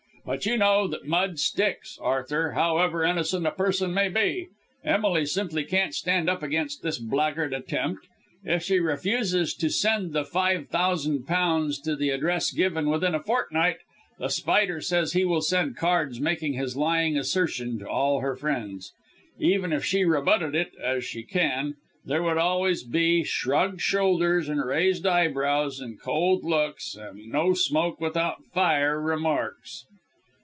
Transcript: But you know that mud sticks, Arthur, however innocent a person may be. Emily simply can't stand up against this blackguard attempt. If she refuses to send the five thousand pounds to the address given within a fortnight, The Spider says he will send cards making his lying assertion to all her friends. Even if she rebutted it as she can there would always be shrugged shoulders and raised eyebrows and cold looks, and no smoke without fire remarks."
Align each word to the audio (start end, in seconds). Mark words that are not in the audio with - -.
But 0.23 0.45
you 0.45 0.55
know 0.55 0.87
that 0.87 1.07
mud 1.07 1.39
sticks, 1.39 1.97
Arthur, 1.99 2.51
however 2.51 3.03
innocent 3.03 3.47
a 3.47 3.51
person 3.51 3.91
may 3.91 4.07
be. 4.07 4.49
Emily 4.83 5.25
simply 5.25 5.63
can't 5.63 5.95
stand 5.95 6.29
up 6.29 6.43
against 6.43 6.83
this 6.83 6.99
blackguard 6.99 7.53
attempt. 7.53 8.05
If 8.45 8.61
she 8.61 8.77
refuses 8.79 9.55
to 9.55 9.67
send 9.71 10.13
the 10.13 10.23
five 10.23 10.67
thousand 10.67 11.25
pounds 11.25 11.79
to 11.81 11.95
the 11.95 12.11
address 12.11 12.51
given 12.51 12.87
within 12.91 13.15
a 13.15 13.19
fortnight, 13.19 13.77
The 14.19 14.29
Spider 14.29 14.79
says 14.79 15.13
he 15.13 15.25
will 15.25 15.41
send 15.41 15.75
cards 15.75 16.21
making 16.21 16.53
his 16.53 16.77
lying 16.77 17.17
assertion 17.17 17.79
to 17.79 17.89
all 17.89 18.19
her 18.19 18.35
friends. 18.35 18.93
Even 19.39 19.73
if 19.73 19.83
she 19.83 20.05
rebutted 20.05 20.53
it 20.53 20.73
as 20.79 21.03
she 21.03 21.23
can 21.23 21.77
there 22.05 22.21
would 22.21 22.37
always 22.37 22.83
be 22.83 23.23
shrugged 23.23 23.81
shoulders 23.81 24.47
and 24.49 24.63
raised 24.63 25.07
eyebrows 25.07 25.79
and 25.79 25.99
cold 25.99 26.43
looks, 26.43 26.95
and 26.95 27.25
no 27.31 27.55
smoke 27.55 27.99
without 27.99 28.43
fire 28.53 29.01
remarks." 29.01 29.87